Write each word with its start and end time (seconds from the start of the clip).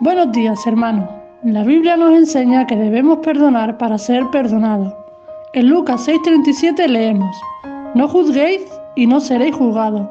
Buenos 0.00 0.30
días, 0.30 0.64
hermanos. 0.64 1.10
La 1.42 1.64
Biblia 1.64 1.96
nos 1.96 2.14
enseña 2.14 2.68
que 2.68 2.76
debemos 2.76 3.18
perdonar 3.18 3.78
para 3.78 3.98
ser 3.98 4.24
perdonados. 4.30 4.94
En 5.54 5.68
Lucas 5.68 6.06
6:37 6.06 6.86
leemos, 6.86 7.36
No 7.96 8.06
juzguéis 8.06 8.62
y 8.94 9.08
no 9.08 9.18
seréis 9.18 9.56
juzgados, 9.56 10.06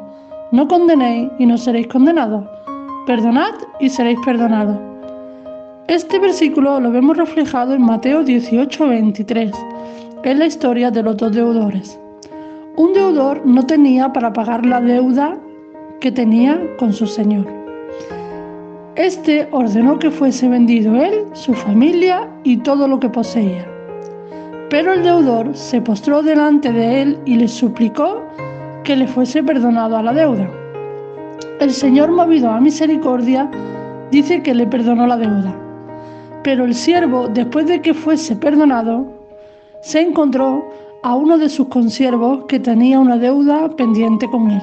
no 0.52 0.68
condenéis 0.68 1.30
y 1.40 1.46
no 1.46 1.58
seréis 1.58 1.88
condenados, 1.88 2.44
perdonad 3.06 3.54
y 3.80 3.88
seréis 3.88 4.20
perdonados. 4.26 4.78
Este 5.88 6.20
versículo 6.20 6.82
lo 6.82 6.92
vemos 6.92 7.16
reflejado 7.16 7.74
en 7.74 7.84
Mateo 7.84 8.26
18:23, 8.26 9.54
es 10.22 10.38
la 10.38 10.48
historia 10.48 10.92
de 10.92 11.04
los 11.04 11.16
dos 11.16 11.32
deudores. 11.32 11.98
Un 12.76 12.92
deudor 12.92 13.46
no 13.46 13.66
tenía 13.66 14.12
para 14.12 14.34
pagar 14.34 14.66
la 14.66 14.82
deuda 14.82 15.38
que 16.02 16.12
tenía 16.12 16.60
con 16.78 16.92
su 16.92 17.08
señor. 17.08 17.57
Este 18.98 19.48
ordenó 19.52 20.00
que 20.00 20.10
fuese 20.10 20.50
vendido 20.50 20.96
él, 20.96 21.26
su 21.34 21.54
familia 21.54 22.28
y 22.44 22.58
todo 22.58 22.88
lo 22.88 23.00
que 23.00 23.08
poseía. 23.10 23.64
Pero 24.72 24.92
el 24.94 25.04
deudor 25.04 25.56
se 25.56 25.80
postró 25.82 26.24
delante 26.24 26.74
de 26.74 27.04
él 27.04 27.20
y 27.26 27.36
le 27.36 27.48
suplicó 27.48 28.24
que 28.84 28.96
le 28.96 29.08
fuese 29.08 29.44
perdonado 29.44 29.98
a 29.98 30.02
la 30.02 30.14
deuda. 30.14 30.50
El 31.60 31.72
Señor, 31.72 32.12
movido 32.12 32.50
a 32.50 32.60
misericordia, 32.60 33.48
dice 34.10 34.42
que 34.42 34.56
le 34.56 34.66
perdonó 34.66 35.06
la 35.06 35.18
deuda. 35.18 35.56
Pero 36.44 36.66
el 36.66 36.74
siervo, 36.74 37.28
después 37.28 37.68
de 37.68 37.80
que 37.82 37.94
fuese 37.94 38.36
perdonado, 38.36 39.06
se 39.82 40.02
encontró 40.02 40.72
a 41.04 41.16
uno 41.16 41.38
de 41.38 41.50
sus 41.50 41.68
consiervos 41.68 42.46
que 42.48 42.60
tenía 42.60 43.00
una 43.00 43.18
deuda 43.18 43.70
pendiente 43.76 44.28
con 44.28 44.50
él 44.50 44.62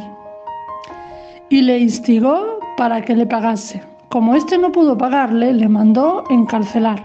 y 1.51 1.62
le 1.62 1.79
instigó 1.79 2.59
para 2.77 3.01
que 3.01 3.15
le 3.15 3.26
pagase. 3.26 3.93
Como 4.15 4.37
éste 4.37 4.59
no 4.59 4.70
pudo 4.70 4.96
pagarle, 4.96 5.52
le 5.52 5.68
mandó 5.68 6.23
encarcelar. 6.30 7.02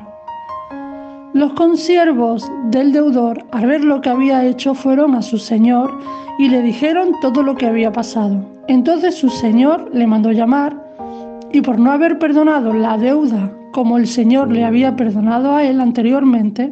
Los 1.33 1.53
consiervos 1.53 2.47
del 2.65 2.91
deudor, 2.91 3.45
al 3.49 3.65
ver 3.65 3.83
lo 3.83 3.99
que 3.99 4.11
había 4.11 4.45
hecho, 4.45 4.75
fueron 4.75 5.15
a 5.15 5.23
su 5.23 5.39
señor 5.39 5.91
y 6.37 6.49
le 6.49 6.61
dijeron 6.61 7.15
todo 7.19 7.41
lo 7.41 7.55
que 7.55 7.65
había 7.65 7.91
pasado. 7.91 8.45
Entonces 8.67 9.15
su 9.15 9.29
señor 9.31 9.89
le 9.91 10.05
mandó 10.05 10.31
llamar 10.31 10.79
y 11.51 11.61
por 11.61 11.79
no 11.79 11.91
haber 11.91 12.19
perdonado 12.19 12.73
la 12.73 12.95
deuda 12.95 13.51
como 13.71 13.97
el 13.97 14.05
señor 14.05 14.51
le 14.51 14.63
había 14.63 14.95
perdonado 14.95 15.55
a 15.55 15.63
él 15.63 15.81
anteriormente, 15.81 16.69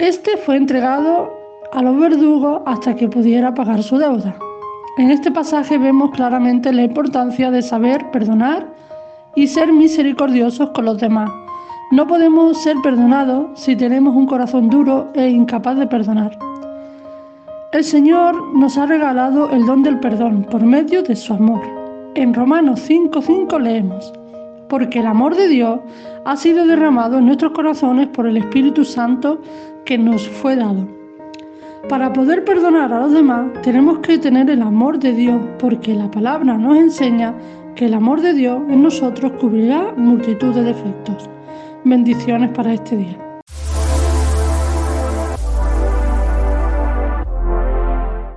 este 0.00 0.36
fue 0.36 0.56
entregado 0.56 1.30
a 1.72 1.80
los 1.80 1.96
verdugos 1.96 2.62
hasta 2.66 2.96
que 2.96 3.08
pudiera 3.08 3.54
pagar 3.54 3.84
su 3.84 3.98
deuda. 3.98 4.36
En 4.98 5.12
este 5.12 5.30
pasaje 5.30 5.78
vemos 5.78 6.10
claramente 6.10 6.72
la 6.72 6.82
importancia 6.82 7.52
de 7.52 7.62
saber 7.62 8.10
perdonar 8.10 8.66
y 9.36 9.46
ser 9.46 9.72
misericordiosos 9.72 10.70
con 10.70 10.86
los 10.86 10.98
demás. 10.98 11.30
No 11.92 12.08
podemos 12.08 12.60
ser 12.60 12.76
perdonados 12.82 13.46
si 13.54 13.76
tenemos 13.76 14.16
un 14.16 14.26
corazón 14.26 14.68
duro 14.68 15.08
e 15.14 15.28
incapaz 15.28 15.78
de 15.78 15.86
perdonar. 15.86 16.36
El 17.72 17.84
Señor 17.84 18.56
nos 18.56 18.76
ha 18.76 18.86
regalado 18.86 19.50
el 19.50 19.66
don 19.66 19.84
del 19.84 20.00
perdón 20.00 20.44
por 20.50 20.64
medio 20.64 21.04
de 21.04 21.14
su 21.14 21.32
amor. 21.32 21.62
En 22.16 22.34
Romanos 22.34 22.80
5:5 22.80 23.56
leemos, 23.60 24.12
porque 24.68 24.98
el 24.98 25.06
amor 25.06 25.36
de 25.36 25.46
Dios 25.46 25.78
ha 26.24 26.36
sido 26.36 26.66
derramado 26.66 27.18
en 27.18 27.26
nuestros 27.26 27.52
corazones 27.52 28.08
por 28.08 28.26
el 28.26 28.36
Espíritu 28.36 28.84
Santo 28.84 29.40
que 29.84 29.96
nos 29.96 30.28
fue 30.28 30.56
dado. 30.56 30.97
Para 31.86 32.12
poder 32.12 32.44
perdonar 32.44 32.92
a 32.92 33.00
los 33.00 33.12
demás 33.12 33.46
tenemos 33.62 33.98
que 34.00 34.18
tener 34.18 34.50
el 34.50 34.62
amor 34.62 34.98
de 34.98 35.12
Dios, 35.12 35.40
porque 35.58 35.94
la 35.94 36.10
palabra 36.10 36.58
nos 36.58 36.76
enseña 36.76 37.34
que 37.74 37.86
el 37.86 37.94
amor 37.94 38.20
de 38.20 38.34
Dios 38.34 38.60
en 38.68 38.82
nosotros 38.82 39.32
cubrirá 39.40 39.94
multitud 39.96 40.54
de 40.54 40.64
defectos. 40.64 41.30
Bendiciones 41.84 42.50
para 42.50 42.74
este 42.74 42.96
día. 42.96 43.27